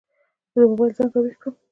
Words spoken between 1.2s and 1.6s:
وېښ کړم.